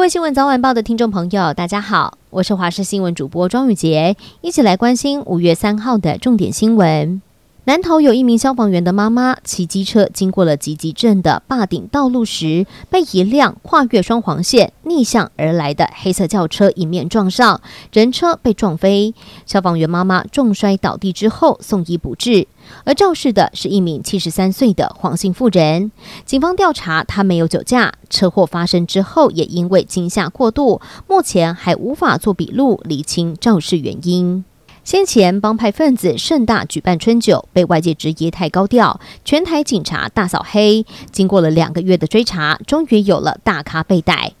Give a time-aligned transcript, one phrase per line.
[0.00, 7.20] 各位新闻早晚报的听众朋友，大家好，我是华视新闻主播庄宇杰，一起来关心五月三号的重点新闻。
[7.70, 17.60] 南投有一名消防员的妈妈骑机车经过了集集镇的坝顶道路时，被一辆跨越双黄线逆向而来的黑色轿车迎面撞上，
[17.92, 19.14] 人车被撞飞。
[19.46, 22.48] 消防员妈妈重摔倒地之后送医不治，
[22.82, 25.92] 而肇事的是一名七十三岁的黄姓妇人。
[26.24, 34.44] 警方调查，她没有酒驾，车祸发生之后也因为惊吓过度，目前还无法做笔录厘清肇事原因。
[34.90, 40.84] 先前帮派分子盛大举办春酒，被外界质疑太高调，全台警察大扫黑。
[41.12, 44.32] 经过了两个月的追查，终于有了大咖被逮。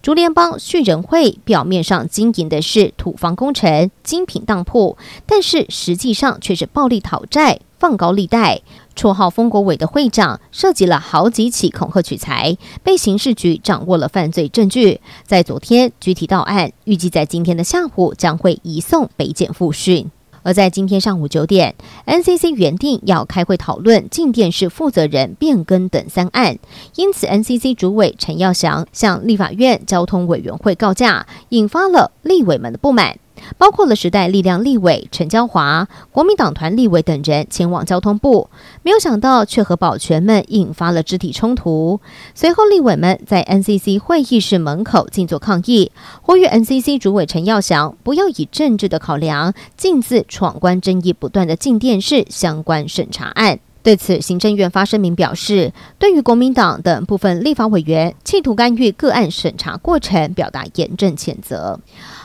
[0.00, 8.62] 竹联帮旭仁会表面上经营的是土方工程、精品当铺，但是实际上却是暴力讨债、放高利贷。
[8.96, 15.00] 绰号“疯狗尾”的会长涉及了好几起恐吓取财，被刑事局掌握了犯罪证据。
[15.24, 20.10] 在昨天具体到案，预计在今天的下午将会移送北检复讯。
[20.48, 21.74] 而在今天上午九点
[22.06, 26.58] ，NCC 原定要开会讨论静电视负责人变更等三案，
[26.94, 33.18] 因此 NCC 主委陈耀祥向立法院交通委员会告假，引发了立委们的不满。
[33.56, 38.50] 包括了时代力量立委陈椒华、国民党团立委等人前往交通部，
[38.82, 42.00] 没有想到却和保全们引发了肢体冲突。
[42.34, 45.90] 随后，立委们在 NCC 会议室门口静坐抗议，
[46.22, 53.60] 呼吁 NCC 主委陈耀祥不要以政治的考量，径自闯关争议不断的进电视相关审查案。
[53.80, 61.78] 对此，行政院发声明表示，对于国民党等部分立法委员企图干预个案审查过程，表达严正谴责。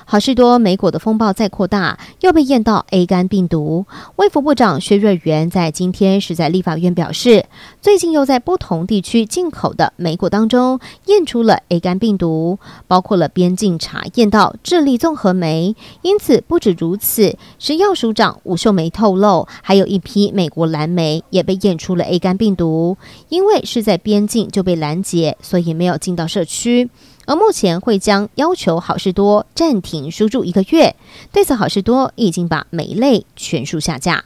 [0.06, 3.86] 好事多美果的风暴再扩大，又被验到 A 肝病毒。
[4.18, 7.46] 卫福部长薛瑞元在今天是在立法院表示，
[7.82, 15.76] 最近又在不同地区进口的美果当中验出了 A 肝病毒，包括了边境查验到智利综合酶。
[16.02, 22.98] 因此，不止如此，食药署长吴秀梅透露，还有一批美国蓝莓也被验出了 A 肝病毒，
[23.30, 26.90] 因为是在边境就被拦截，所以没有进到社区。
[27.26, 30.96] 而目前会将要求好事多暂停输入一个月。
[31.32, 34.24] 对此，好事多已经把每一类全数下架。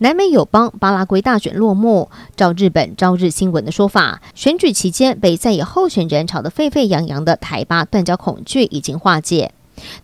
[0.00, 9.52] 南美友邦巴拉圭大选落幕，照日本朝日新闻的说法，选举期间被在野候选人吵得沸沸扬扬的台巴断交恐惧已经化解。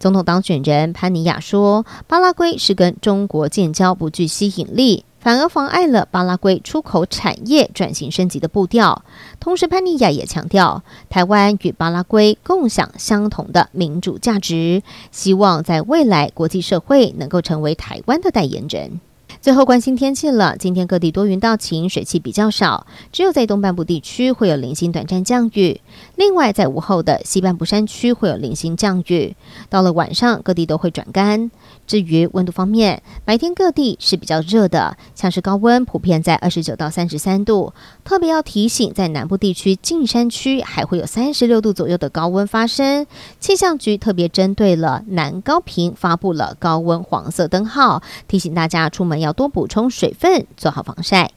[0.01, 5.05] 总统当选人潘尼亚说，巴拉圭是跟中国建交不具吸引力。
[5.25, 9.07] 反而妨碍了巴拉圭出口产业转型升级的步调。
[9.41, 19.01] 同时，潘尼亚也强调，台湾与巴拉圭共享相同的民主价值，希望在未来国际社会能够成为台湾的代言人。
[19.45, 25.83] 最后关心天气了，今天各地多云到晴，水汽比较少，只有在东半部地区会有零星短暂降雨。
[26.17, 29.37] 另外，在午后的西半部山区会有零星降雨。
[29.69, 31.51] 到了晚上，各地都会转干。
[31.87, 37.75] 至于温度方面，白天各地是比较热的，像是高温普遍在二十九到三十三度。
[38.03, 43.07] 特别要提醒，在南部地区近山区还会有三十六度左右的高温发生。
[43.39, 51.31] 气象局特别针对了南高屏发布了高温黄色灯号，提醒大家出门要多补充水分，做好防晒。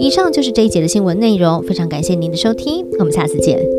[0.00, 3.77] 以上就是这一节的新闻内容，非常感谢您的收听，我们下次见。